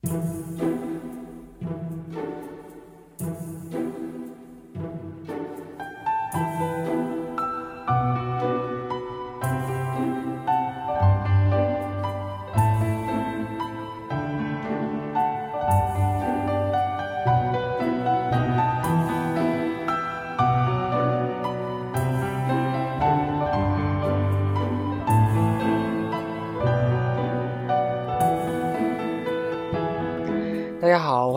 [0.00, 0.37] 大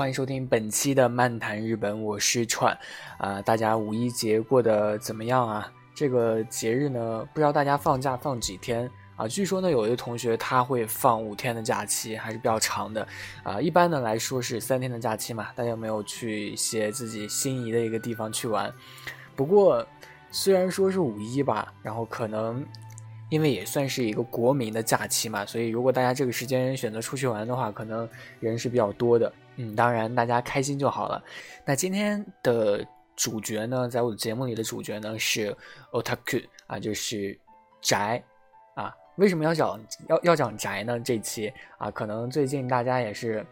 [0.02, 2.76] 欢迎收听本期的漫谈日本，我是串
[3.20, 3.40] 啊。
[3.40, 5.72] 大家五一节过得怎么样啊？
[5.94, 9.28] 这个节日呢，不知道大家放假放几天啊？
[9.28, 13.08] 据说呢，有的同学他会放五天的假期，还是比较长的
[13.44, 13.62] 啊。
[13.62, 15.50] 一般的来说是三天的假期嘛。
[15.56, 18.74] 大家有没有去一些自己心仪的一个地方去玩？
[19.36, 19.86] 不过
[20.32, 22.66] 虽然说是五一吧，然后可能。
[23.32, 28.08] 因为也算是一个国民的假期嘛，所以如果大家这个时间选择出去玩的话，可能
[28.42, 29.32] 人是比较多的。
[29.56, 31.24] 嗯，当然大家开心就好了。
[31.64, 35.56] 那今天的主角呢，在我的节目里的主角呢是
[35.94, 37.40] otaku 啊，就是
[37.82, 38.22] 宅
[38.76, 38.94] 啊。
[39.16, 41.00] 为什么要讲要要讲宅呢？
[41.00, 43.46] 这期啊，可能最近大家也是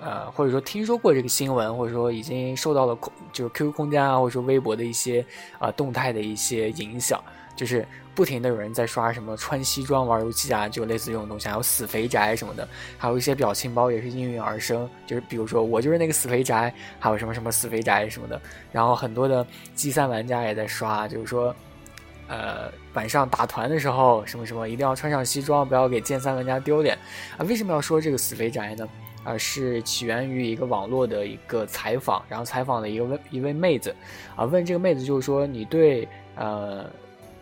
[0.00, 5.24] 呃，或者说听说过这个新闻，或者说已经受到了空就是 QQ 空间啊，或者说微博的一些
[5.60, 7.22] 啊动态的一些影响，
[7.54, 7.86] 就是。
[8.14, 12.68] 不停的有人在刷什么穿西装玩游戏啊，就类似这种东西，还有死肥宅什么的，
[12.98, 18.40] 还有一些表情包也是应运而生，就是比如说我就是那个死肥宅，还有什么什么死肥宅什么的。
[18.70, 21.54] 然后很多的 G 三玩家也在刷，就是说，
[22.28, 26.98] 呃，晚上打团的时候什么什么一定要穿上西装，不要给剑三玩家丢脸
[27.38, 27.44] 啊。
[27.46, 28.86] 为什么要说这个死肥宅呢？
[29.24, 33.94] 啊，是起源于一个网络的一个采访，然后采访了一个问一位妹子，
[34.36, 36.84] 啊，问这个妹子就是说你对呃。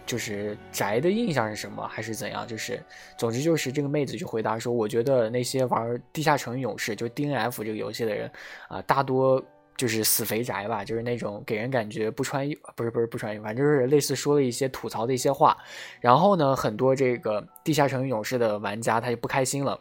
[0.06, 2.46] 就是宅的印象是什么，还是怎样？
[2.46, 2.82] 就是，
[3.16, 8.30] 总之就是这个妹子就回答说，我觉得那些玩《地下城与勇士》就 D N F 这个游戏的人
[8.68, 9.42] 啊，大多
[9.76, 15.56] 就是死肥宅吧，就是那种给人感觉不穿衣，不是不是不穿衣服，反正就是类似说了一些吐槽的一些话。
[16.00, 19.80] 然后呢，很多这个《地下城与勇士》的玩家他就不开心了。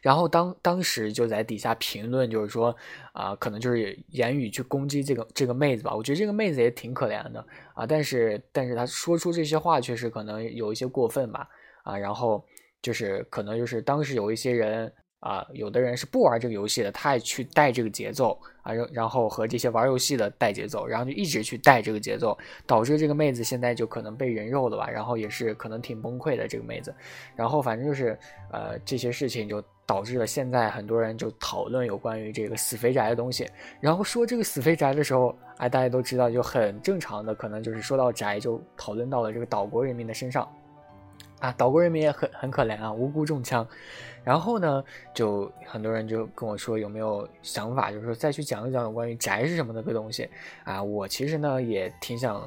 [0.00, 2.74] 然后当当时就在底下评论，就是说，
[3.12, 5.94] 啊，可能就是言语去攻击这个这个妹子吧。
[5.94, 7.44] 我觉得这个妹子也挺可怜的
[7.74, 11.48] 啊，但是但是她说出这些话，确实可能有一些过分吧，
[11.84, 12.44] 啊，然后
[12.82, 14.92] 就是可能就是当时有一些人。
[15.20, 22.34] 啊，有的人是不玩这个游戏的，他也去带这个节奏啊，然然后和这些玩游戏的带节奏，然后就一直去带这个节奏，
[22.66, 26.94] 导致这个妹子现在就可能被人肉了吧，然后也是可能挺崩溃的这个妹子，
[27.36, 28.18] 然后反正就是
[28.50, 40.48] 呃这些事情就导致了现在很多人就讨论有关于这个死肥宅的东西，然后说这个死肥宅的时候，哎大家都知道就很正常的，可能就是说到宅就讨论到了这个岛国人民的身上。
[41.40, 43.66] 啊，岛国人民也很很可怜啊，无辜中枪。
[44.22, 50.28] 然后呢，就很多人就跟我说有没有想法，就是说再去讲一讲有关于宅是什么的个东西
[50.62, 50.80] 啊。
[50.80, 52.40] 我其实呢也挺想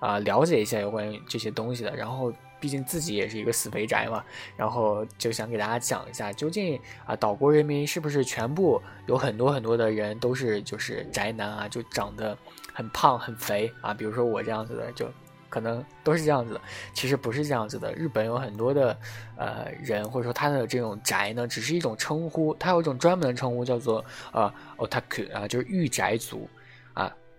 [0.00, 1.96] 啊了解一下有关于这些东西的。
[1.96, 4.22] 然后毕竟自己也是一个死肥宅嘛，
[4.56, 12.36] 然后就想给大家讲一下，究竟啊岛国人民是不是全部有很多很多的人都是就是宅男啊，就长得
[12.72, 15.10] 很胖很肥啊，比如说我这样子的就。
[15.52, 16.60] 可能都是这样子的，
[16.94, 17.92] 其实不是这样子的。
[17.94, 18.96] 日本有很多的
[19.36, 26.48] 呃人，或者说他的这种宅呢，只是一种称呼，他有一种专门的称呼叫做呃 otaku 啊，就是御宅族。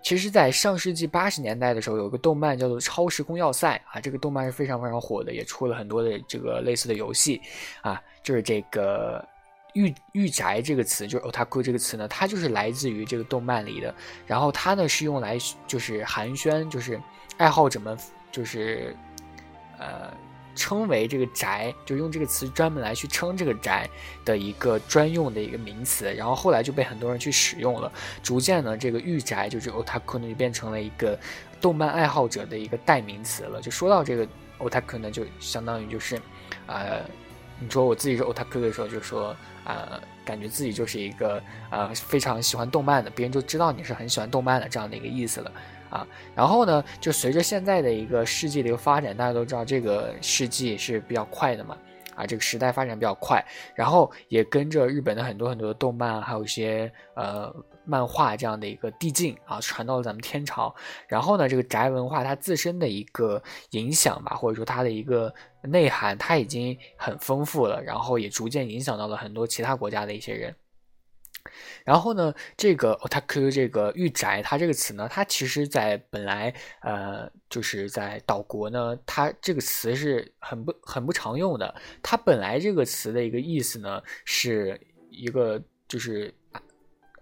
[0.01, 7.41] 其实，在上世纪八十年代的时候，有个动漫叫做《超时空要塞》啊，这个动漫是非常非常火的，也出了很多的这个类似的游戏
[7.81, 8.01] 啊。
[8.23, 9.23] 就是这个
[9.73, 13.93] 御御宅这个词，就是 otaku 这个词呢，它就是来自于这个动漫里的。
[14.25, 16.99] 然后它呢是用来就是寒暄，就是。
[17.37, 17.97] 爱好者们
[18.31, 18.95] 就是，
[19.79, 20.13] 呃，
[20.55, 23.89] 称为这个宅，就用这个词专门来去称这个宅
[24.25, 27.91] 的一个专用的一个名词，然后后来就被很多人去使用了，
[28.21, 31.17] 逐渐呢，这个御宅就是 otaku 呢就变成了一个
[31.59, 33.61] 动漫爱好者的一个代名词了。
[33.61, 34.27] 就说到这个
[34.59, 36.19] otaku 呢，就相当于就是，
[36.67, 37.01] 呃，
[37.59, 45.51] 你说我自己是 otaku 的时候，就说，呃，感觉自己就是一个呃非常喜欢动漫的，别人就知道你是很喜欢动漫的这样的一个意思了。
[45.91, 51.77] 啊，然后呢，就随着现在的一个世纪的一个发展，大家都知道这个世纪是比较快的嘛，
[52.15, 53.43] 啊，这个时代发展比较快，
[53.75, 57.53] 然后也跟着日本的很多很多的动漫，还有一些呃
[57.83, 60.73] 漫画这样的一个递进啊，传到了咱们天朝。
[61.07, 70.55] 然后呢，这个宅文化它自身的一个影响吧，或者说它的一个内涵，它已经很丰富了，然后也逐渐影响到了很多其他国家的一些人。
[71.83, 81.73] 然后呢，这个 otaku 这个御宅，它这个词呢，它其实在本来呃，就是在岛国呢，它这个词是很不很不常用的。
[82.01, 84.79] 它本来这个词的一个意思呢，是
[85.09, 86.33] 一个就是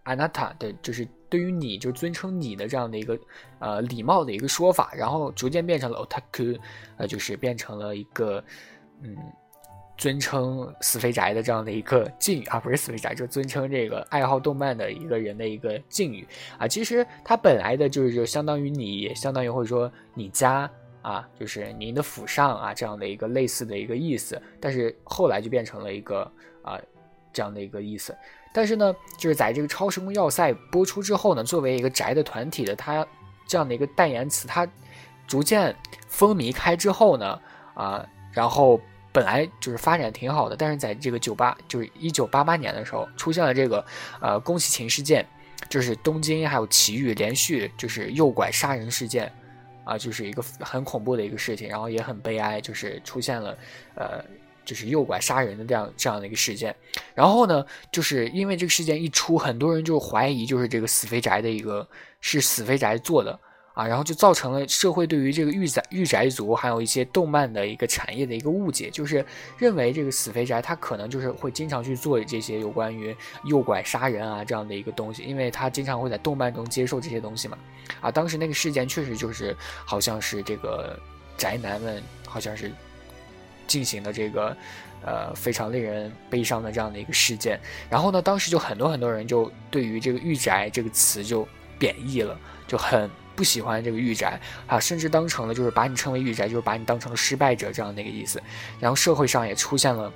[0.04, 3.20] 阿娜塔的，就是对于你就尊称你的这样的一个
[3.60, 6.60] 呃礼貌的一个说法，然后逐渐变成了 otaku，
[6.98, 8.44] 呃，就是变成了一个
[9.02, 9.16] 嗯。
[10.00, 16.26] 尊称死肥宅的这样的一个敬语啊，不是死肥宅，就尊称这个爱好动漫的一个人的一个敬语
[16.58, 16.66] 啊。
[16.66, 24.42] 其实它本来的就是就相当于你，相当于或者说你家啊，就是您的府上啊这样的一个类似的一个意思。
[24.62, 26.22] 但是后来就变成了一个
[26.64, 26.80] 啊
[27.34, 28.18] 这样的一个意思。
[28.54, 33.06] 但是呢，就是在这个超时空要塞播出之后呢，作为一个宅的团体的它
[33.46, 34.66] 这样的一个代言词，它
[35.28, 35.76] 逐渐
[36.08, 37.42] 风靡开之后呢，
[37.74, 38.80] 啊，然后。
[39.12, 43.84] 本来就是发展挺好的，但是在这个九八，就是一九八八年的时候，出现了这个
[44.22, 45.28] 呃宫崎勤事件，
[45.68, 49.32] 就是东京还有埼玉连续就是诱拐杀人事件，
[49.84, 53.58] 啊，就是一个很恐怖的一个事情，然后也很悲哀，就是出现了
[53.96, 54.24] 呃
[54.64, 56.76] 就是诱拐杀人的这样这样的一个事件，
[57.16, 61.88] 然后呢，就是因为这个事件一出，很多人就怀疑就是这个死肥宅的一个
[62.22, 63.40] 是死肥宅做的。
[63.74, 69.26] 啊，然后就造成了社会对于这个御宅御宅族，还有一些动漫的一个产业的一个误解，就是
[69.58, 77.58] 认为这个死肥宅他可能就是会经常去做这些有关于诱拐杀人啊这样的一个东西，因为他经常会在动漫中接受这些东西嘛。
[78.02, 79.56] 啊，当时那个事件确实就是
[79.86, 81.00] 好像是这个
[81.38, 82.72] 宅男们好像是
[83.66, 84.58] 进行了这个
[85.06, 87.58] 呃非常令人悲伤的这样的一个事件，
[87.90, 92.38] 然后呢，当时就很多很多人就对于这个御宅这个词就贬义了，
[92.68, 93.10] 就很。
[93.40, 94.38] 不喜欢这个御宅
[94.68, 98.44] 啊，甚至当成了就是把你称为御宅，就是把你当成了失败者这样的一个意思。
[98.82, 100.12] 然后社会上也出现了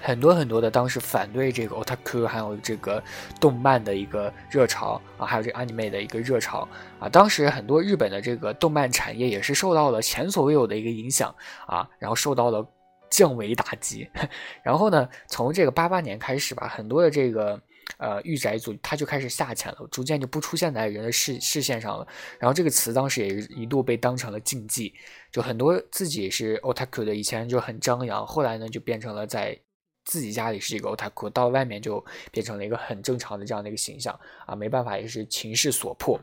[0.00, 3.04] 很多很多的当时反对这个 otaku 还有这个
[3.38, 6.66] 动漫的一个热潮啊，还有这 anime 的一个热潮
[6.98, 7.06] 啊。
[7.06, 11.34] 当时很多日本的这个动漫产业也是受到了前所未有的一个影响
[11.66, 12.66] 啊，然后受到了
[13.10, 14.08] 降维打击。
[14.64, 17.60] 然后呢，从这个八八年开始吧，很多的这个。
[17.98, 22.06] 呃，御宅族他就开始下潜了，逐渐就不出现在人的视视线上了。
[22.38, 24.94] 然后这个词当时也一度被当成了禁忌，
[25.32, 29.58] 就很多自己是 otaku 的，以前就很张扬，后来呢就变成了在
[30.04, 36.20] 自己家里是一个 otaku，到外面就变成了一个很正常的这样的一个形象啊，没办法，也是情势所迫。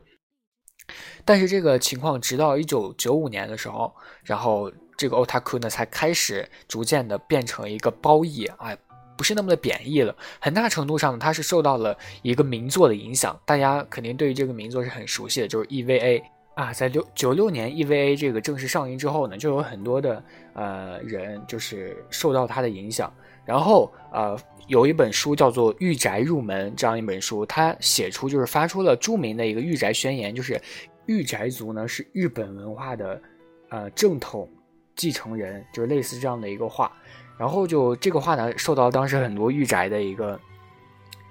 [1.26, 3.94] 但是这个情况直到一九九五年的时候，
[4.24, 8.78] 然后这个 otaku 呢才开始逐渐的变成一个褒义啊。
[9.18, 16.22] 不是那么的贬义了，很大程度上呢它是受到了一个名作的影响，大家肯定对于这个名作是很熟悉的，就是 EVA
[16.54, 20.24] 啊，在六九六年 EVA 这个正式上映之后呢，就有很多的
[20.54, 23.14] 呃人就是受到它的影响，
[23.46, 30.60] 然后呃有一本书叫做《御宅入门》这样一本书，它写出就是发出了著名的一个御宅宣言，就是
[31.06, 33.22] 御宅族呢是日本文化的
[33.70, 34.50] 呃正统
[34.96, 36.92] 继承人，就是类似这样的一个话。
[37.38, 40.40] 然后就这个话呢，受到当时很多御宅的一个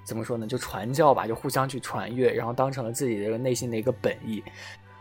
[0.04, 4.42] 怎么说呢，就传教吧，就互相去传阅，然后当成了自己的内心的一个本意。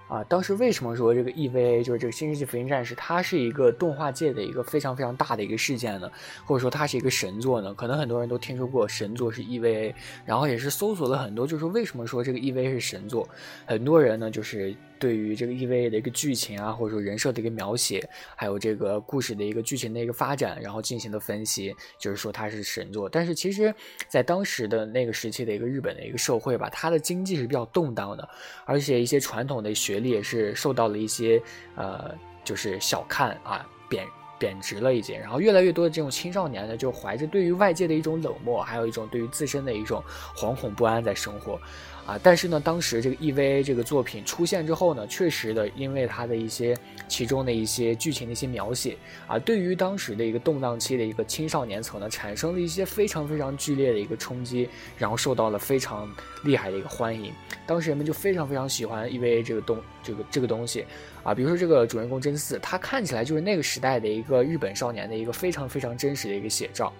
[0.07, 6.11] 啊，当时为什么说这个 EVA 就是这个《新世纪福音战士》，它是一个动画界的一个非常非常大的一个事件呢？
[6.45, 7.73] 或者说它是一个神作呢？
[7.73, 13.27] 可能很多人都听说过神作是 EVA，然后也是搜索了很多，就是为什么说这个 EVA 是神作？
[13.65, 14.75] 很多人呢就是。
[15.03, 23.09] 对于这个 EVA 的一个剧情啊，或者说人设的一个描写，还有这个故事的一个剧情的一个发展，然后进行的分析，就是说它是神作。
[23.09, 23.75] 但是其实，
[24.07, 28.29] 在当时的那个时期的一个日本的一个社会吧，它的经济是比较动荡的，
[28.63, 31.41] 而且一些传统的学历也是受到了一些
[31.75, 34.07] 呃，就是小看啊，贬
[34.39, 35.17] 贬值了一些。
[35.17, 40.01] 然后越来越多的这种青少年呢，就怀着对于外界的一种冷漠，还有一种对于自身的一种
[40.33, 41.59] 惶恐不安在生活。
[42.05, 54.67] 啊，但是呢，当时这个 EVA 这个作品出现之后呢，确实的，因为它的一些其中的一些剧情的一些描写啊，对于当时的一个动荡期的一个青少年层呢，产生了一些非常非常剧烈的一个冲击，
[54.97, 57.31] 然后受到了非常厉害的一个欢迎。
[57.65, 60.85] 当时人们就非常非常喜欢 EVA 这个东这个这个东西
[61.23, 66.91] 啊，比如说这个主人公真嗣，他看起来就是那个时代的一个日本少年的一个非常非常真实的一个写照。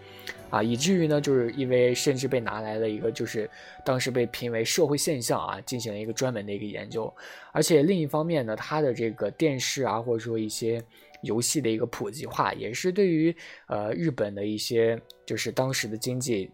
[0.49, 3.49] 啊，以至于呢，就是因为甚至被拿来了一个，就是
[3.83, 7.11] 当时被评为社会现象啊，进行了一个专门的一个研究。
[7.51, 10.79] 而且另一方面呢，它的这个电视啊，或者说一些
[11.23, 13.35] 游戏的一个普及化，也是对于
[13.67, 16.51] 呃日本的一些就是当时的经济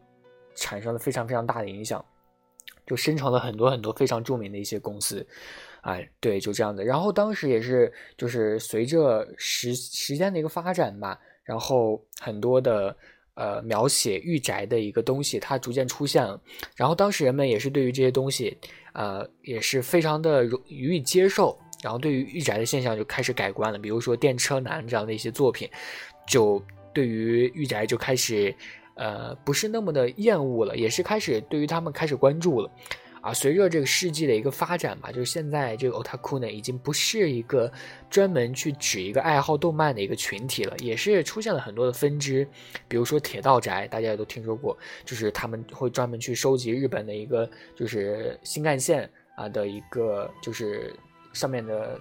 [0.56, 2.04] 产生了非常非常大的影响，
[2.88, 5.28] 就生成了很多很多非常著名的一些公司。
[5.82, 6.86] 哎，对，就这样的。
[6.86, 12.96] 然后当时也是就是随着时时间的一个发展吧，然后很多的。
[13.40, 16.38] 呃，描写御宅的一个东西，它逐渐出现了。
[16.76, 18.58] 然后当时人们也是对于这些东西，
[18.92, 21.58] 呃，也是非常的容予以接受。
[21.82, 23.80] 然后对于御宅的现象就开始改观了。
[23.80, 25.70] 比如说电车男这样的一些作品，
[26.28, 26.62] 就
[26.94, 28.54] 对于御宅就开始
[28.96, 32.70] 呃不是那么的厌恶了，也是开始对于他们开始关注了。
[33.22, 37.72] 啊，随着这个世纪的一个发展吧，就是现在这个 otaku 呢，已经不是一个
[38.10, 42.48] 专门去指一个爱好动漫的一个群体了，也是出现了很多的分支，
[42.88, 50.96] 比如说铁道宅，大家也都听说过，就是他们会专门去收集日本的一个就是新干线啊的一个就是
[51.34, 52.00] 上面的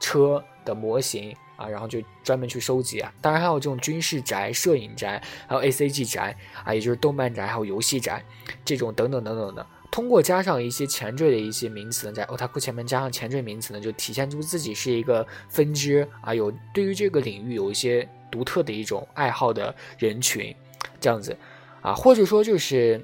[0.00, 3.10] 车的模型啊，然后就专门去收集啊。
[3.22, 8.22] 当然还有这种军事宅、摄影宅，还有 A C G 宅啊，也就是动漫宅，还有游戏宅
[8.66, 9.66] 这种等等等等的。
[9.96, 20.54] 通过加上一些前缀的一些名词呢，在 otaku 前面加上前缀名词呢，就体现出自己是一个分支啊，有对于这个领域有一些独特的一种爱好的人群，
[21.00, 21.34] 这样子
[21.80, 23.02] 啊，或者说就是，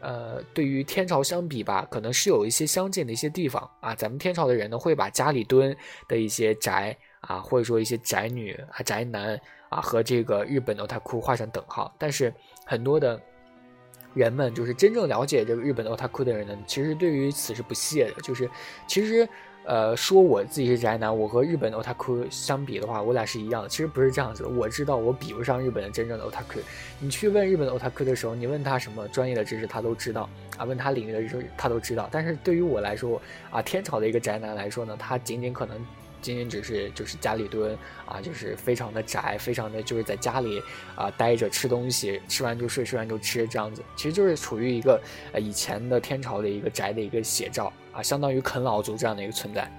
[0.00, 3.94] 呃，对于天朝相比吧，可能是有一些相近的一些地方啊。
[3.94, 5.74] 咱们天朝的人呢，会把家里蹲
[6.06, 12.30] 的一些宅啊，或者说一些宅女啊、宅男啊，和这个日本的 otaku 画上等号，但是
[12.66, 13.18] 很多的。
[14.14, 18.22] 人们就是真正了解这个日本的 otaku 的人呢，其实对于此是不屑的。
[18.22, 18.48] 就是，
[18.86, 19.28] 其实，
[19.64, 23.68] 呃，说我自己是宅男，我和日本的 otaku 相比的话，我俩是一样的。
[23.68, 24.48] 其实不是这样子的。
[24.48, 26.60] 我知道我比不上日本的真正的 otaku。
[27.00, 32.08] 你去问日本的 otaku 的时候，你问他什么专业的知识，他都知道啊；问他领域的知识，他都知道。
[32.12, 35.76] 但是对于我来说，啊，天朝的一个宅男来说呢，他仅仅可能。
[36.24, 37.76] 仅仅只是就是家里蹲
[38.06, 40.62] 啊，就是非常的宅，非常的就是在家里
[40.96, 44.98] 啊待着吃东西，吃完就睡，睡完就吃这样子，其实就是处于一个
[45.32, 49.70] 呃以前的天朝的一个宅的一个写照啊，相当于啃老族这样的一个存在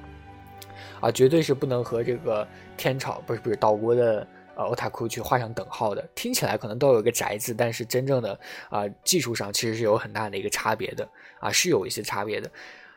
[1.00, 2.48] 啊，绝对是不能和这个
[2.78, 6.08] 天朝不是不是岛国的呃欧塔库去画上等号的。
[6.14, 11.08] 听起来可能都有一个宅字，但是真正的啊技术上其实是有很大的一个差别的
[11.40, 12.50] 啊，是有一些差别的。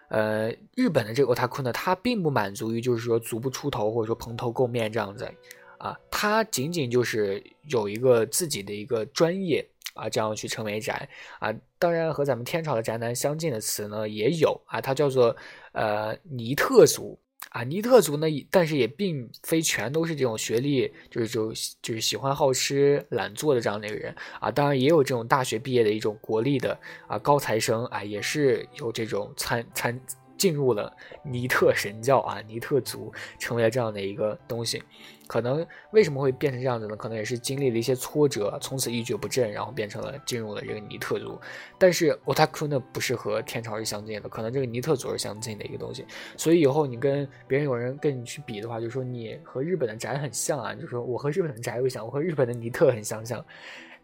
[0.08, 5.30] 呃，日本的这个 otaku 呢，他并不满足于就是说足不出头或者说蓬头垢面这样子
[5.78, 11.54] 啊，他仅仅就是有一个自己的一个专业啊，这样去称为宅啊。
[11.78, 15.36] 当然和咱们天朝的宅男相近的词呢也有啊，它叫做
[15.72, 17.18] 呃尼特族。
[17.50, 21.52] 啊，尼特族呢，但是也并非全都是这种学历，就是就
[21.82, 24.50] 就是喜欢好吃懒做的这样的一个人啊。
[24.50, 30.00] 当然也有这种大学毕业的一种国立的啊高材生啊，也是有这种参参。
[30.38, 34.80] 进入了尼特神教啊，尼特族成为了这样的一个东西，
[35.28, 36.96] 可能为什么会变成这样子呢？
[36.96, 41.38] 可能也是经历了一些挫折，从此一蹶不振，然后变成了进入了这个尼特族。
[41.78, 46.04] 但是 otaku 呢，不是和天朝是相近的，可能这个尼特族是相近的一个东西。
[46.36, 53.44] 所以以后你跟别人有人跟你去比的话，就说你和日本的宅很像啊，就说我和日本的宅又像，我和日本的尼特很相像，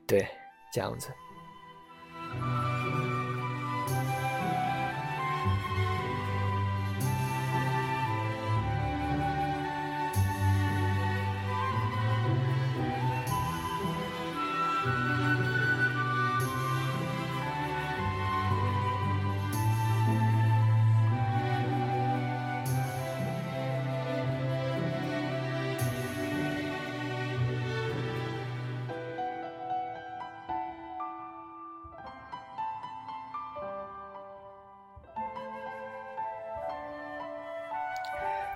[0.06, 0.26] 对，
[0.70, 1.08] 这样子。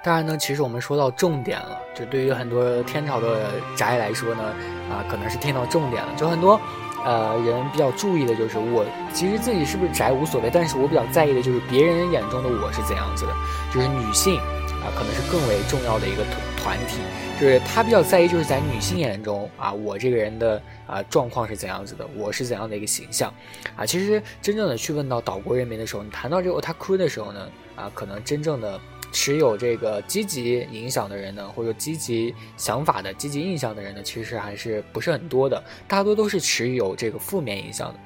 [0.09, 4.43] 当然呢，其实我们说到重点了，就对于很多天朝的宅来说呢，
[4.91, 6.09] 啊，可能是听到重点了。
[6.17, 6.59] 就很多，
[7.05, 13.35] 呃，人比较注意的就是我其实自己是不是宅无所谓，但是我比较在意的就是别人眼中的我是怎样子的。
[13.71, 14.41] 就是女性
[14.81, 17.01] 啊，可能是更为重要的一个团团体，
[17.39, 23.31] 就是他比较在意，就是在女性眼中啊，我这个人的啊状况是怎样子的，我是怎样的一个形象
[23.77, 23.85] 啊。
[23.85, 27.47] 其实真正的去问到岛国人民的时候，你谈到这个他哭的时候呢，
[27.77, 28.81] 啊，可能真正的。
[29.11, 37.99] 持有这个积极影响的人呢，或者积极想法的、积极印象的人呢，其实还是不是很多的，大多都是持有这个负面影响的。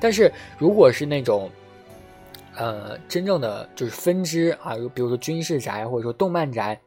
[0.00, 1.50] 但是如果是那种，
[2.56, 6.80] 呃，真正的就是分支啊，比如说军事宅或者说动漫宅，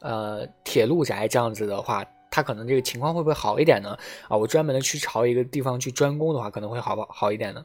[0.00, 3.96] 呃，铁路宅这样子的话，他可能这个情况会不会好一点呢？
[4.28, 7.64] 啊，我专门的去朝一个地方去专攻的话，可能会好不好一点呢？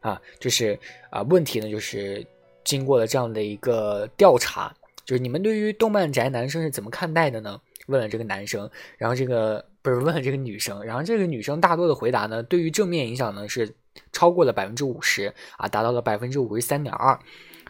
[0.00, 0.78] 啊，就是
[1.10, 2.26] 啊，问题呢就是。
[2.66, 4.70] 经过了这样的一个调查，
[5.06, 7.58] 就是你们对于动漫宅男生是怎么看待的呢？
[7.86, 8.68] 问了这个男生，
[8.98, 13.72] 然后这个不是问了这个女生，然后这个女生大多的回答呢，对于正面影响呢是
[14.12, 17.18] 超过了百分之五十啊，达到了百分之五十三点二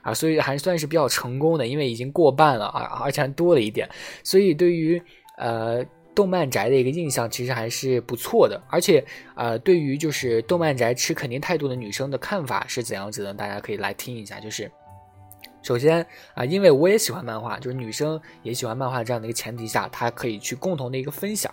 [0.00, 3.88] 啊，所以还算是比较成功的，因为已经过半了啊，而且还多了一点，
[4.24, 5.00] 所以对于
[5.36, 5.84] 呃。
[6.16, 13.34] 动漫宅的一个印象其实还是不错的，而且，呃，对于就是动漫宅持肯定态度的女生的看法是怎样子的？
[13.34, 14.40] 大家可以来听一下。
[14.40, 14.72] 就是，
[15.66, 21.52] 首先啊，因为我也喜欢漫画，就是女生也喜欢漫画这样的一个前提下，她可以去共同的一个分享，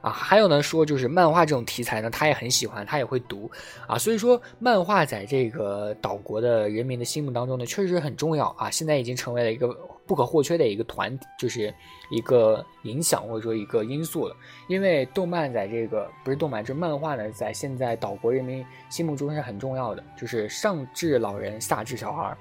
[0.00, 3.50] 啊，还有呢，说就是漫画这种题材呢，他也很喜欢，他也会读。
[3.86, 8.46] 啊，所以说漫画在这个岛国的人民的心目当中呢，确实很重要。
[8.58, 9.68] 啊，现在已经成为了一个
[10.06, 11.70] 不可或缺的一个团，就是
[12.10, 14.34] 一个影响或者说一个因素了。
[14.68, 22.34] 因为动漫在这个不是动漫，就是漫画呢，在现在岛国人民心目中是很重要的，就是上至老人，下至小孩，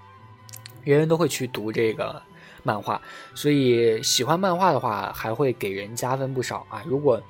[0.83, 2.21] 人人都会去读这个
[2.63, 3.01] 漫画，
[3.33, 6.83] 所以喜欢漫画的话，还会给人加分不少啊。
[6.85, 7.21] 如果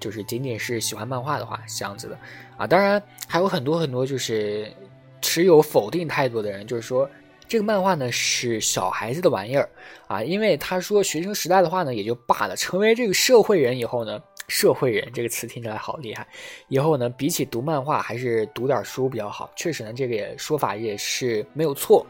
[0.00, 2.18] 就是仅仅是喜欢漫画的话，这样子的。
[2.56, 4.72] 啊，当然还有很多很多就是
[5.20, 7.08] 持有否定态度的人，就是说
[7.48, 9.68] 这个漫画呢是小孩子的玩意儿
[10.06, 16.26] 啊，因为他说学生时代的话呢也就罢了，成为这个社会人以后呢，社会人这个词听起来好厉害，
[16.68, 22.04] 以后呢比起读漫画还是读点书比较好，确实呢这个也说法也是没有错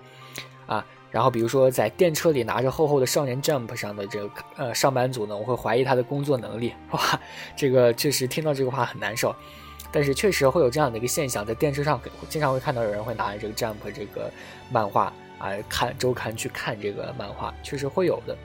[0.66, 0.84] 啊。
[1.10, 6.74] 然后，比如说在电车里拿着厚厚的《少年 Jump》上的这个呃上班族呢，我会怀疑他的工作能力。
[6.90, 7.00] 哇，
[7.56, 9.34] 这个确实听到这个话很难受，
[9.90, 14.30] 但是确实会有这样的一个现象，在电车上经常会看到有人会拿着这个《Jump》这个
[14.70, 18.36] 漫画啊看周刊去看这个漫画，确实会有的。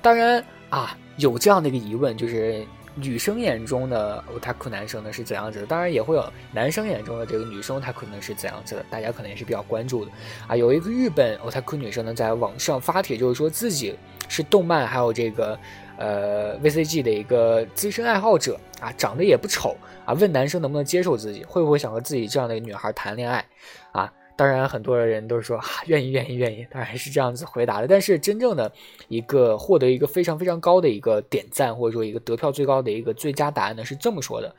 [0.00, 2.64] 当然啊，有这样的一个疑问就是。
[2.96, 5.66] 女生眼中的 otaku 男生呢是怎样子的？
[5.66, 8.84] 当然也会有男生眼中的这个女生 otaku 呢是怎样子的？
[8.88, 10.10] 大家可能也是比较关注的
[10.46, 10.56] 啊。
[10.56, 13.96] 有一个日本 otaku 女生呢在网上发帖，就是说自己
[14.28, 15.58] 是动漫还有这个
[15.96, 23.44] 呃 VCG 的一个资深爱好者啊，长得也不丑啊，问男生能不能接受自己，会不会想和自己这样的女孩谈恋爱
[23.92, 24.12] 啊？
[24.36, 27.86] 当然，很多人都是说啊愿意，愿意，愿意，当然是这样子回答的。
[27.86, 28.72] 但是，真正的
[29.06, 34.52] 一个获得一个非常非常高的一个点赞，或者说一个得票最高的一个最佳答案呢，是这么说的：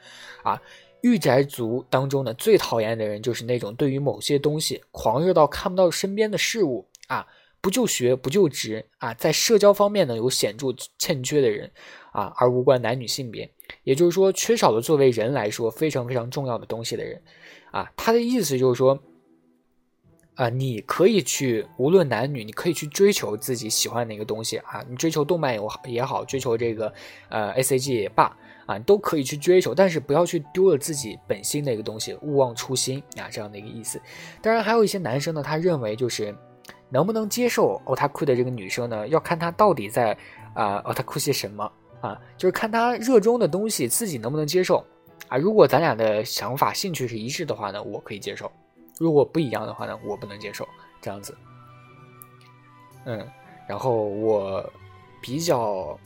[0.43, 0.61] 啊，
[1.01, 7.27] 御宅族当中呢，最讨厌的人就是那种对于某些东西狂热到看不到身边的事物啊，
[7.59, 10.67] 不就学不就职啊，在社交方面呢有显著
[10.97, 11.69] 欠缺的人
[12.13, 13.51] 啊，而无关男女性别，
[13.83, 17.21] 也就是说，缺少了作为人来说非常非常重要的东西的人
[17.71, 17.91] 啊。
[17.97, 18.97] 他的意思就是说。
[20.35, 24.83] 啊，你可以去，无论男女，你可以去追求自己喜欢的一个东西啊。
[24.89, 26.93] 你追求动漫也好，也好，追求这个
[27.29, 34.01] 呃 A C G 也罢啊，都可以去追求，但是不要去丢了自己本心的一个东西，勿忘初心啊，这样的一个意思。
[34.41, 36.35] 当然，还有一些男生呢，他认为就是
[36.89, 40.17] 能不能接受 otaku 的这个女生呢，要看他到底在
[40.53, 41.71] 啊 otaku 些什么
[42.01, 44.83] 啊，就是看他热衷的东西自己能不能接受
[45.29, 45.37] 啊。
[45.37, 48.51] 如果咱俩的想法、兴趣是一致的话呢，我可以接受。
[48.97, 50.67] 如果不一样的话呢，我不能接受
[51.01, 51.35] 这样子。
[53.05, 53.27] 嗯，
[53.67, 54.67] 然后我
[55.21, 55.99] 比较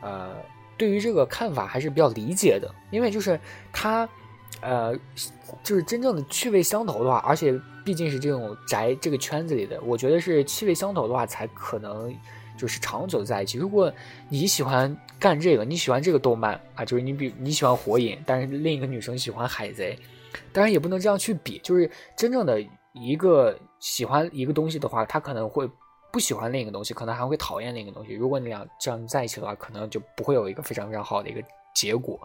[0.00, 0.34] 呃，
[0.76, 3.38] 对于这个看法还是比较理解的，因为就是
[3.72, 4.08] 他
[4.60, 4.96] 呃，
[5.62, 12.14] 就是真正的趣味相投的话，而且毕竟是这种宅这个圈子里的，我觉得是趣味相投的话，才可能
[12.56, 13.58] 就是长久在一起。
[13.58, 13.92] 如果
[14.28, 19.98] 你喜欢干这个，你喜欢这个动漫啊，就是你比你喜欢火影，但是另一个女生喜欢海贼。
[20.52, 22.60] 当然也不能这样去比，就是真正的
[22.92, 25.68] 一个喜欢一个东西的话，他可能会
[26.12, 28.14] 不喜欢另一个东西，可能还会讨厌另一个东西。
[28.14, 31.42] 如果你俩这样在一起的话，可能就不会有一个非常非常好的一个
[31.74, 32.18] 结果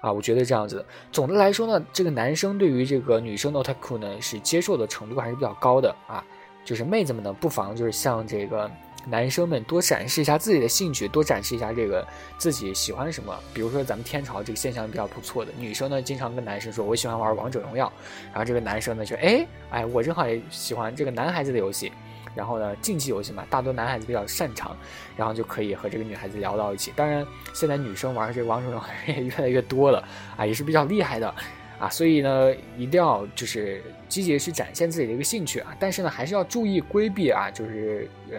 [0.00, 0.12] 啊！
[0.12, 0.84] 我觉得这样子。
[1.12, 6.24] 总的来说呢，这个男生对于这个女生的 otaku 呢，是接受的程度还是比较高的啊。
[6.64, 8.70] 就是妹子们呢，不妨就是像这个。
[9.10, 13.34] 男生们多展示一下自己的兴趣，多展示一下这个自己喜欢什么。
[13.54, 17.90] 比如说咱们天朝这个现象比较不错的，女生呢经常跟男生说我喜欢玩王者荣耀，
[18.30, 21.90] 然后这个男生呢就哎哎我正好也喜欢这个男孩子的游戏，
[22.34, 24.76] 然后呢竞技游戏嘛，大多男孩子比较擅长，
[25.16, 26.92] 然后就可以和这个女孩子聊到一起。
[26.94, 31.34] 当然现在女生玩这个王者荣耀也越来越多了啊，也是比较厉害的
[31.78, 38.38] 啊，所以呢一定要就是积极去展现自己的一个兴趣啊，但是呢还是要注意规避啊，就是呃。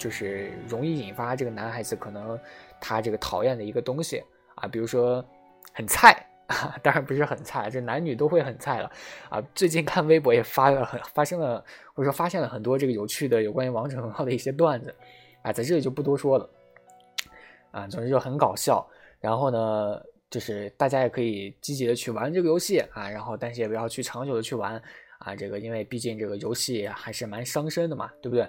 [0.00, 2.38] 就是容易引发这个男孩子可能
[2.80, 4.22] 他这个讨厌的一个东西
[4.54, 5.22] 啊，比如说
[5.74, 8.90] 很菜啊， 当然不是很菜，这男女都会很菜了
[9.28, 9.40] 啊。
[9.54, 14.94] 最近看微博也发了很发生了，或者说发现了很多这个有趣的有关于王者荣耀的一些段子
[15.42, 16.50] 啊，在这里就不多说了
[17.70, 17.86] 啊。
[17.86, 18.84] 总之就很搞笑，
[19.20, 24.82] 然后呢，就是大家也可以积极的去玩这个游戏啊，然后但是也不要去长久的去玩
[25.18, 28.48] 啊，这个因为毕竟这个游戏还是蛮伤身的嘛，对不对？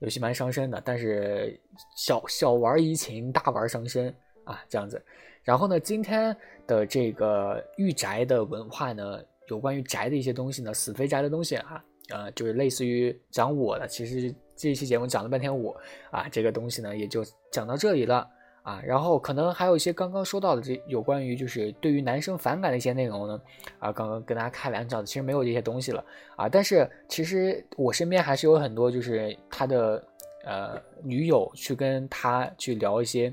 [0.00, 1.58] 游戏蛮伤身的，但是
[1.96, 5.02] 小小玩怡情，大玩伤身啊，这样子。
[5.42, 6.36] 然后呢，今天
[6.66, 13.86] 的这个御宅的文化呢，有关于宅的一些东西呢，死肥宅的东西啊，呃，就是类似于讲我的。
[13.86, 15.74] 其实这一期节目讲了半天我
[16.10, 18.28] 啊，这个东西呢，也就讲到这里了。
[18.62, 23.40] 啊，然后可能还有一些刚刚说到的这有关于就是对于男生反感的一些内容呢，
[23.78, 26.04] 啊，刚刚跟大家开玩笑的，其实没有这些东西了
[26.36, 26.48] 啊。
[26.48, 30.04] 但是其实我身边还是有很多就是他的
[30.44, 33.32] 呃女友去跟他去聊一些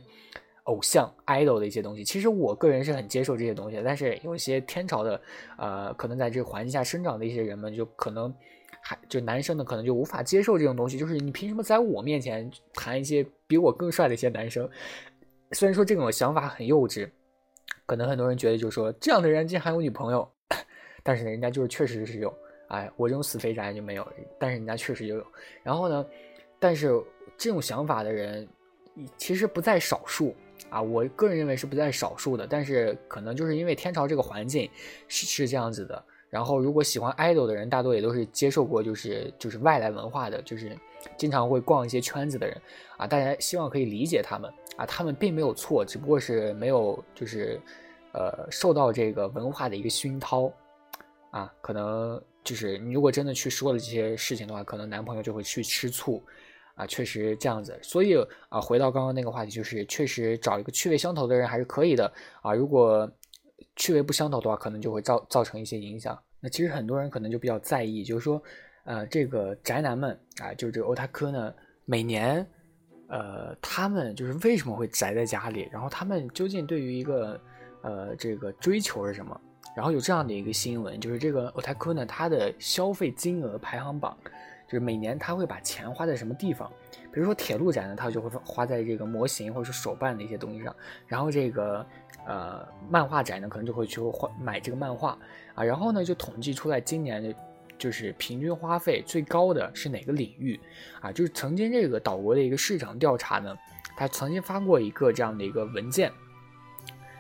[0.64, 2.06] 偶像 idol 的一些东西。
[2.06, 5.22] 其实我个人是很接受这些东西的，但是有一些天朝的，
[5.58, 8.34] 呃，可能在这个环境下生长的一些人们，就可能
[8.82, 10.98] 还就男生呢，可能就无法接受这种东西。
[10.98, 14.70] 就是你凭什么在我面前谈一些比我更帅的一些男生？
[15.52, 17.10] 虽然说这种想法很幼稚，
[17.86, 20.30] 可能很多人觉得就是说这样的人竟然还有女朋友，
[21.04, 22.34] 但是，人家就是确实是有。
[22.68, 24.06] 哎，我这种死肥宅就没有，
[24.38, 25.26] 但是人家确实就有。
[25.64, 26.06] 然后呢，
[26.60, 27.02] 但是
[27.38, 28.46] 这种想法的人
[29.16, 30.36] 其实不在少数
[30.70, 32.46] 啊，我个人认为是不在少数的。
[32.46, 34.70] 但是可能就是因为天朝这个环境
[35.08, 36.04] 是是这样子的。
[36.30, 40.78] 然后如果喜欢 idol 的人，大多也都是接受过就是就是外来文化的，就是
[41.16, 42.62] 经常会逛一些圈子的人
[42.98, 43.08] 啊。
[43.08, 47.60] 大家希望可以理解他们啊，他们并没有错，只不过是没有就是
[48.14, 50.52] 呃受到这个文化的一个熏陶
[51.32, 52.22] 啊，可能。
[52.44, 56.24] 就是你如果真的去说了这些事情的话，可能男朋友就会去吃醋，
[56.76, 57.78] 啊，确实这样子。
[57.84, 58.16] 所以
[58.48, 62.10] 啊，回到刚刚那个话题，就是确实找一个趣味相投的人还是可以的
[62.42, 62.54] 啊。
[62.54, 63.12] 如果
[63.76, 66.18] 趣味不相投的话，可能就会造造成一些影响。
[66.40, 68.42] 那其实很多人可能就比较在意，就是说，
[68.86, 72.50] 呃，这个宅男们啊，就是这个欧塔科呢，每年，
[73.08, 75.70] 呃，他们就是为什么会宅在家里？
[75.72, 77.40] 然后他们究竟对于一个
[77.82, 79.40] 呃这个追求是什么？
[79.76, 84.18] 然后有这样的一个新闻，就是这个 otaku 呢，它的消费金额排行榜，
[84.66, 86.72] 就是每年他会把钱花在什么地方？
[87.14, 90.76] 比如说铁路宅呢，他就会花在这个模型或者是手办的一些东西上。
[91.06, 91.86] 然后这个
[92.26, 95.18] 呃漫画宅呢，可能就会去花买这个漫画
[95.54, 95.64] 啊。
[95.64, 97.36] 然后呢，就统计出来今年的，
[97.78, 100.60] 就是平均花费最高的是哪个领域
[101.02, 101.12] 啊？
[101.12, 103.56] 就是曾经这个岛国的一个市场调查呢，
[103.96, 106.12] 他曾经发过一个这样的一个文件，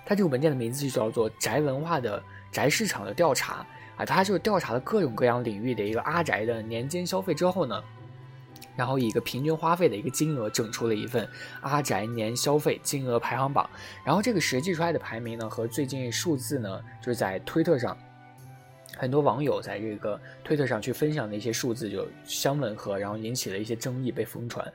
[0.05, 2.23] 它这个文件的名字就叫做宅文化的。
[2.49, 3.63] 宅市场的调查
[3.97, 7.83] 啊，他就调查了各种各样领域的一个阿宅的年间消费之后呢，
[8.75, 11.27] 然后以一个平均花费的一个金额整出了一份
[11.61, 13.69] 阿宅年消费金额排行榜。
[14.03, 17.95] 然后这个实际出来的排名呢，和最近数字呢，就是在推特上
[18.97, 24.65] 很多网友在这个推特上去分享的一些数字就相吻合，然后引起了一些争议，被疯传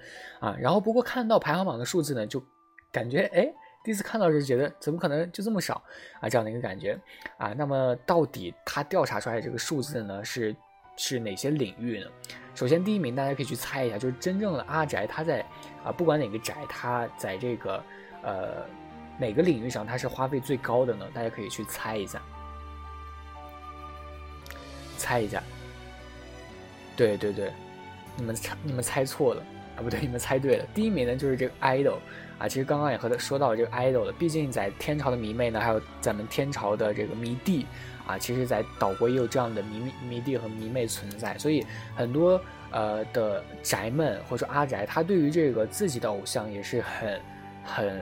[0.41, 0.57] 啊。
[0.59, 2.43] 然后不过看到排行榜的数字呢，就
[2.91, 3.53] 感觉哎。
[3.85, 5.83] 第一次看到就觉得怎么可能就这么少
[6.21, 6.29] 啊？
[6.29, 6.97] 这样的一个感觉
[7.37, 7.53] 啊。
[7.53, 10.55] 那么到底他调查出来这个数字呢，是
[10.97, 12.07] 是哪些领域呢？
[12.55, 15.45] 首先第一名大家可以去猜一下，就是真正的阿宅他在
[15.83, 17.83] 啊不管哪个宅，他在这个
[18.23, 18.65] 呃
[19.19, 21.05] 哪个领域上他是花费最高的呢？
[21.13, 22.23] 大家可以去猜一下，
[25.03, 25.43] 猜一下。
[26.97, 27.51] 对对对，
[28.17, 29.43] 你们猜你们猜错了
[29.77, 29.79] 啊？
[29.83, 30.65] 不对，你们猜对了。
[30.73, 31.99] 第一名呢就是这个 idol。
[32.39, 37.67] 啊，其实刚刚也和他说到这个 idol 了，毕竟在天朝的迷妹呢，还有咱们天朝的这个迷弟
[38.05, 42.41] 啊，其实，在岛国也有这样的迷迷弟和迷妹存在，所以很多
[42.73, 47.21] 呃的宅们或者说阿宅，他对于这个自己的偶像也是很
[47.63, 48.01] 很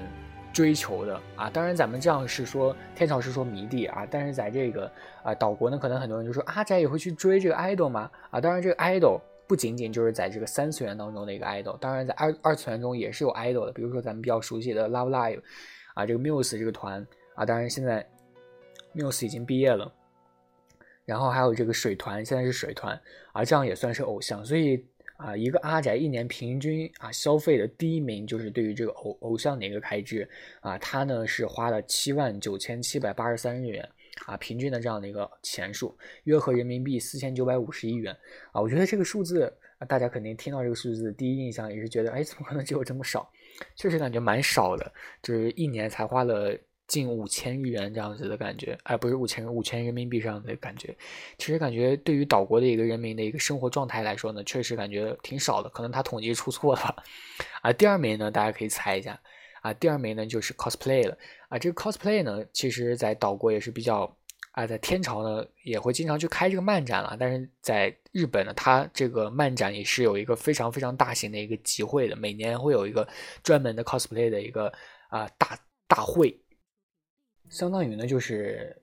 [0.52, 1.50] 追求的啊。
[1.50, 4.90] 当然，咱们这样是说天朝是说迷弟啊，但是在这个
[5.22, 8.10] 啊岛国呢，可能很多人就说阿宅也会去追这个 idol 吗？
[8.30, 9.20] 啊，当然这个 idol。
[9.48, 15.42] 不仅仅就是在这个三次元当中的一个 idol，当然在二二次元中也是有 idol 的，比如说咱们比较熟悉的 Love Live，
[15.94, 18.08] 啊，这个 Muse 这个团啊，当然现在
[18.94, 19.92] Muse 已经毕业了，
[21.04, 22.96] 然后还有这个水团，现在是水团
[23.32, 24.86] 啊，这样也算是偶像，所以
[25.22, 30.28] 啊，一个阿宅一年平均啊消费的第一名就是对于这个偶偶像的一个开支
[30.60, 33.88] 啊，他呢是花了七万九千七百八十三日元。
[34.26, 38.14] 啊，平均的这样的一个钱数，约合人民币四千九百五十亿元
[38.52, 38.60] 啊！
[38.60, 39.50] 我觉得这个数字，
[39.88, 43.30] 大家肯定听到这个数字，第一印象也是觉得，哎，怎么可能只有这么少？
[43.76, 46.54] 确实感觉蛮少的，就是一年才花了
[46.90, 50.92] 近五千日元这样子的感觉，哎，不是五千五千人民币这样的感觉。
[51.38, 56.96] 其实感觉对于岛国的一个人民的一个生活状态来说呢，确实感觉挺少的，可能他统计出错了。
[57.62, 59.20] 啊，第二名呢，大家可以猜一下。
[59.62, 61.16] 啊，第二名呢就是 cosplay 了
[61.48, 64.16] 啊，这个 cosplay 呢，其实在岛国也是比较
[64.50, 73.06] 啊，在天朝呢也会经常去开这个漫展了，但是在日本呢，它这个漫展也是有一个非常非常大型的一个集会的，每年会有一个
[73.44, 74.72] 专门的 cosplay 的一个
[75.08, 76.34] 啊大大会，
[77.50, 78.74] 相当于呢就是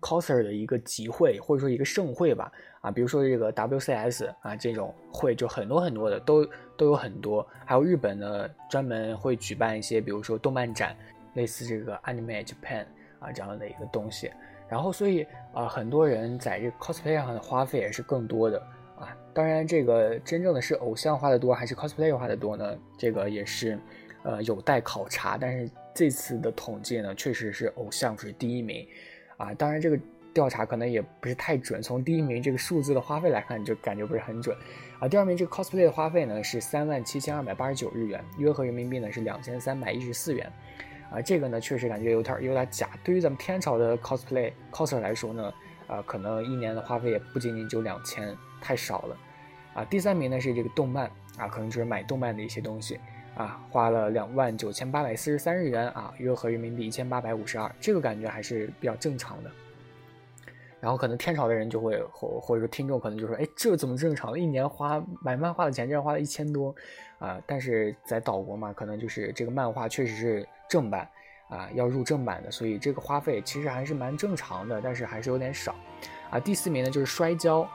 [0.00, 2.52] coser 的一个集会或者说一个盛会吧。
[2.80, 6.46] 啊，比如说这个 WCS 啊，这种会就很多很多的，都
[6.78, 7.46] 都有很多。
[7.66, 10.96] 还有日本呢，专门会举办一些，比如说动漫展，
[11.34, 12.86] 类似这个 Anime Japan
[13.18, 14.30] 啊这样的一个东西。
[14.66, 18.58] 然后，所以啊，很多人在这 cosplay 上的花费也是更多的
[18.98, 19.14] 啊。
[19.34, 22.78] 当然，这个真正的是偶像花的多还是 cosplay 花的多呢？
[22.96, 23.78] 这个也是
[24.22, 25.36] 呃有待考察。
[25.36, 28.86] 但是这次的统计呢，确实是偶像是第一名
[29.36, 29.54] 啊。
[29.54, 29.98] 当然这个。
[30.32, 34.56] 调查可能也不是太准，从第一名这个数字的花费来看，就感觉不是很准。
[35.00, 40.48] 啊，第二名这个 cosplay 的花费呢是三万七千二百八十九日元，约合人民币呢是两千三百一十四元。
[41.10, 42.90] 啊，这个呢确实感觉有点有点假。
[43.02, 45.52] 对于咱们天朝的 cosplay coser 来说呢，
[45.88, 49.16] 啊，可能一年的花费也不仅仅就两千，太少了。
[49.74, 53.00] 啊，第三名呢是这个动漫啊，可能就是买动漫的一些东西
[53.36, 59.50] 啊，花了两万九千八百四十三日元啊，约合人民币一千八百五十二，这个感觉还是比较正常的。
[60.80, 64.38] 然后可能天朝的人就会或或者说听众可能就说，哎，这怎么正常？
[64.38, 66.74] 一年花买漫画的钱竟然花了一千多，
[67.18, 67.38] 啊！
[67.46, 71.06] 但是在岛国嘛，可能就是这个漫画确实是正版，
[71.50, 75.74] 啊，要入正版的，所以这个花费其实还是蛮正常的，但是还是有点少，
[76.30, 76.40] 啊。
[76.40, 77.68] 第四名呢就是摔跤，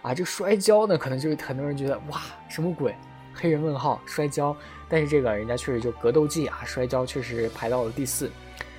[0.00, 2.94] 啊，这个摔跤呢可能就是很多人觉得哇，什么鬼？
[3.34, 4.56] 黑人问号摔跤，
[4.88, 8.30] 但是这个人家确实就格斗技啊，摔跤确实排到了第四。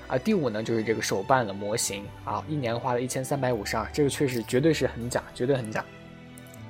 [0.07, 5.83] 啊，第五呢就是这个手办的模型啊，一年花了一千三百五十二，这个确实绝对是很假，绝对很假。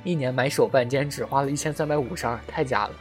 [0.03, 2.95] 一年买手办竟然只花了一千三百五十二，太假了。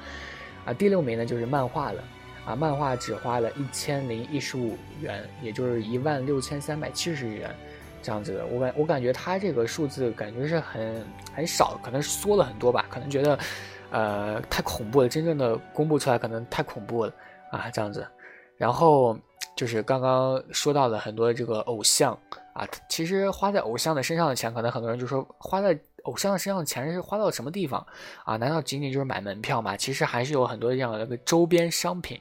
[0.67, 2.05] 啊，第六名呢就是漫画了，
[2.45, 7.49] 啊，漫画只花了一千零一十五元，也就是一万六千三百七十元，
[8.03, 8.45] 这样子的。
[8.45, 11.03] 我感我感觉他这个数字感觉是很
[11.35, 13.39] 很少，可能是缩了很多吧，可能觉得，
[13.91, 17.13] 呃，太恐怖了，真正的公布出来可能太恐怖了
[17.51, 18.07] 啊，这样子。
[18.57, 19.19] 然后。
[19.55, 22.13] 就是刚刚说到的很多这个偶像
[22.53, 27.87] 啊，其实花在偶像的身上的钱，可能很多人就说花在偶像的身上的钱是花到什么地方
[28.27, 28.37] 啊？
[28.37, 29.75] 难道仅仅就是买门票吗？
[29.75, 32.21] 其实还是有很多这样的一个周边商品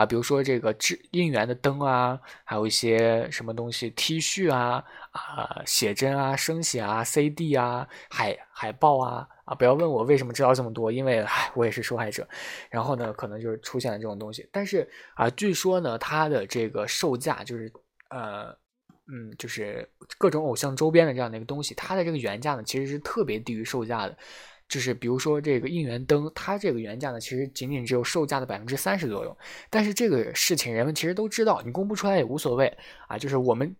[0.00, 0.74] 啊，比如说这个
[1.12, 9.28] 应应援的灯啊，还有一些什么东西 T 恤啊啊写真啊生写啊 CD 啊海海报啊。
[9.44, 12.26] 啊，不要问我为什么知道这么多，因为唉，我也是受害者。
[12.70, 14.48] 然后呢，可能就是出现了这种东西。
[14.52, 17.70] 但是啊，据说呢，它的这个售价就是
[18.10, 18.56] 呃，
[19.12, 19.86] 嗯，就是
[20.18, 24.16] 各种偶像周边的这样的一个东西，它的这个原价呢，其实是特别低于售价的。
[24.70, 29.36] 就是比如说这个应援灯，它这个原价呢，其实仅仅只有售价的百分之三十左右。
[29.68, 32.72] 但是这个事情人们其实都知道，你公布出来也无所谓
[33.08, 33.18] 啊。
[33.18, 33.76] 就是我们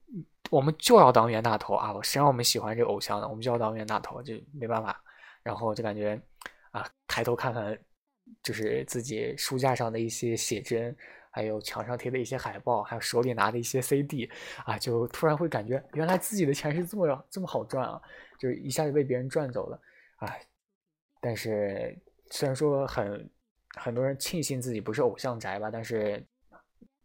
[0.51, 3.29] 我们就要当冤大头啊，谁让我们喜欢这个偶像呢？
[3.29, 5.01] 我们就要当冤大头，就没办法。
[5.43, 6.21] 然后就感觉，
[6.71, 7.79] 啊，抬头看看，
[8.43, 10.95] 就是自己书架上的一些写真，
[11.31, 14.29] 还有墙上贴的一些海报，还有手里拿的一些 CD，
[14.67, 17.99] 啊，就突然会感觉，原来自己的钱是这么这么好赚啊，
[18.39, 19.81] 就是一下就被别人赚走了，
[20.19, 20.43] 哎，
[21.21, 21.97] 但是
[22.31, 23.31] 虽然说很
[23.77, 26.25] 很多人庆幸自己不是偶像宅吧，但是。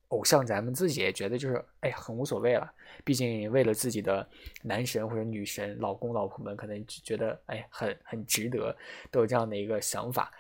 [0.09, 2.71] 偶像咱们自己也觉得就是哎呀很无所谓了，
[3.03, 4.25] 毕竟为了自己的
[4.61, 8.73] 男神或者女神、老公老婆们，可能觉得哎很很值得，
[9.09, 10.31] 都有这样的一个想法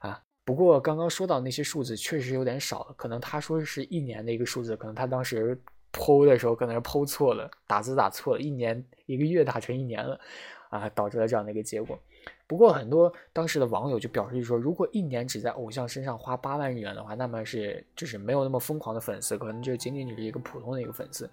[0.00, 0.20] 啊。
[0.44, 5.58] 不过刚刚说到那些数字确实有点少了，可能他说是一年的一个数字，可能他当时
[5.92, 10.20] 剖的时候可能是剖错了，打字打错了，一年一个月打成一年了
[10.68, 11.96] 啊，导致了这样的一个结果。
[12.46, 21.30] 不过很多当时的网友就表示说，如果一年只在偶像身上花八万日元的话，那么是就是没有那么疯狂的粉丝，可能就仅仅只是一个普通的一个粉丝。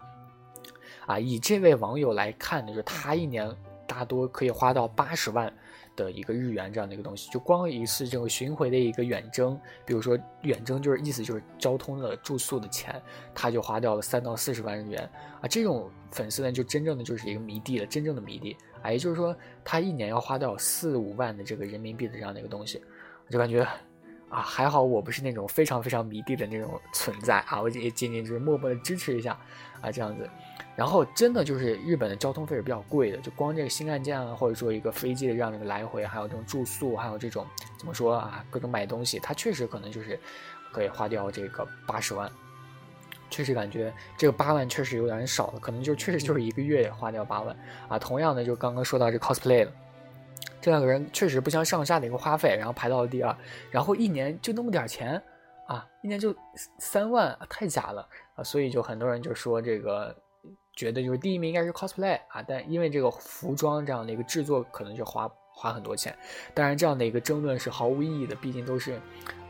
[1.06, 3.54] 啊，以这位网友来看呢，就是他一年
[3.88, 5.52] 大多可以花到八十万
[5.95, 13.02] 的一个日元这样的一个东西，就光一次这个巡回的一个远征，比如说远征就是意思就是交通的住宿的钱，
[13.34, 15.10] 他就花掉了三到四十万日元
[15.41, 18.56] 啊，这种粉丝呢就真正的就是一个迷弟了，真正的迷弟。
[18.82, 22.82] 啊，也就是说，他一年要花掉四五万的这个人民币的这样的一个东西，
[23.28, 23.62] 我就感觉，
[24.30, 29.38] 啊，还好我不是那种非常非常迷弟的那种存在啊，我也仅仅就是默默的支持一下，
[29.82, 30.30] 啊，这样子。
[30.76, 37.46] 然后真的就是日本的交通费是比较贵的，就光这个新干线啊，或者说一个飞机的这样的一个来回，还有这种住宿，还有这种
[37.78, 40.18] 怎么说啊，各种买东西，它确实可能就是
[40.72, 42.32] 可以花掉这个八十万。
[43.30, 47.56] 确实感觉这个八万确实有点少了，可能就确实就是一个月也花掉八万
[47.88, 48.00] 啊。
[48.00, 49.72] 同样的，就刚刚说到这 cosplay 了，
[50.60, 53.36] 这两个人确实不相上下的一个花费，然后排到了第二，
[53.72, 55.22] 然后一年就那么点钱
[55.68, 56.36] 啊，一年就
[56.80, 58.44] 三万，太假了啊！
[58.44, 60.15] 所以就很多人就说这个
[60.76, 66.15] 觉得就是第一名应该是 cosplay 啊，但因为这个服装这样的一个制作可能就花花很多钱，
[66.54, 69.00] 当然这样的一个争论是毫无意义的，毕竟都是。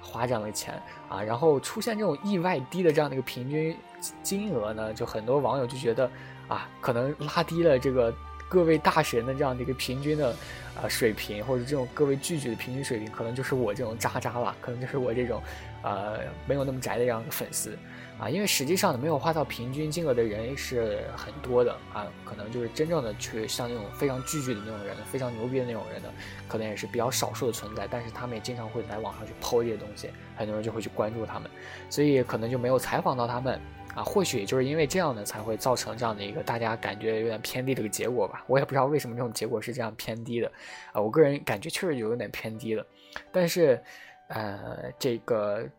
[0.02, 0.74] 花这样的钱
[1.08, 3.78] 啊，然后出现这种意外低的这样的一个平均
[4.24, 6.10] 金额呢，就很多网友就觉得
[6.48, 8.12] 啊，可能拉低了这个
[8.50, 10.36] 各位大神的这样的一个平均的
[10.82, 15.43] 啊水平，或者这种各位巨巨的平均水平，可能就是我这种渣渣了，可能就是我这种
[15.84, 17.78] 呃没有那么宅的这样的粉丝。
[18.20, 26.10] 啊，因为实际上呢，没有花到平均金额的人是很多的啊，可能就是真正的去像那种非常巨巨的那种人，非常牛逼的那种人呢，
[26.46, 27.88] 可能也是比较少数的存在。
[27.89, 31.50] 但是他们也经常会在网上去抛这些东西，很多人就会去关注他们，
[31.89, 33.58] 所以可能就没有采访到他们
[33.96, 34.04] 啊。
[34.04, 38.44] 或许也就是因为这样呢，才会造成这样的一个大家感觉有点偏低的一个结果吧。
[38.48, 40.52] 我也不知道为什么这种结果是这样偏低的
[40.92, 41.00] 啊。
[41.00, 42.86] 我个人感觉确实有点偏低了，
[43.32, 43.82] 但是，
[44.30, 45.70] 呃，这个。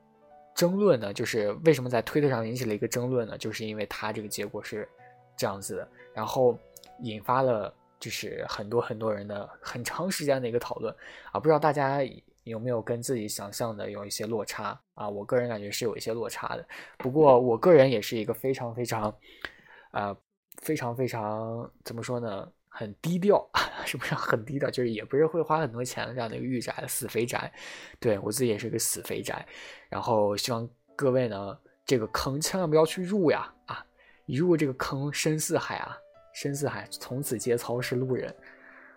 [0.53, 3.39] 争论呢，就是为什么在推特上引起了一个争论呢？
[3.39, 4.87] 就是因为他这个结果是
[5.35, 6.59] 这样子的，然后
[6.99, 10.95] 引发了就是很多很多人的很长时间的一个讨论
[11.33, 12.01] 啊，不知道大家
[12.45, 15.09] 有没有跟自己想象的有一些落差啊？
[15.09, 19.17] 我个人感觉是有一些落差的，不过我个人也是一个非常非常，
[19.93, 20.15] 呃，
[20.61, 22.53] 非常非常怎么说呢？
[22.73, 23.45] 很低调，
[23.85, 24.71] 是不是很低调？
[24.71, 27.53] 就是也不是会花很多钱的这样的一个御宅，死肥宅。
[27.99, 29.45] 对我自己也是个死肥宅，
[29.89, 33.53] 然后希望各位呢，这个坑千万不要去入呀！
[33.67, 33.85] 啊，
[34.25, 35.99] 一入这个坑深似海啊，
[36.33, 38.35] 深似海，从此节操是路人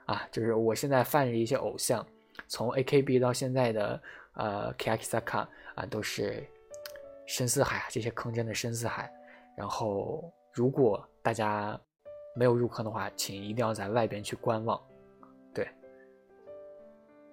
[0.06, 0.26] 啊！
[0.32, 2.06] 就是我现在犯着一些偶像，
[2.48, 4.02] 从 AKB 到现在的
[4.36, 6.48] 呃 Kakisaka 啊，都是
[7.26, 9.12] 深似海啊，这些坑真的深似海。
[9.58, 11.78] 然后如果大家。
[12.36, 14.80] 没有入坑的话，请一定要在外边去观望。
[15.54, 15.68] 对，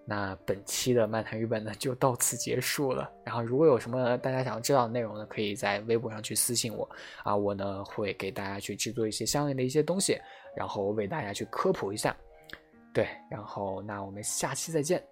[0.04, 3.10] 那本期的漫谈日本呢就到此结束了。
[3.24, 6.88] 然后如果有什么大家想要知道的内容呢，可以在微博上去私信我
[7.22, 10.18] 啊，我呢会给大家去制作一些相应的一些东西，
[10.56, 12.16] 然后为大家去科普一下。
[12.92, 15.02] 对，然后那我们下期再见。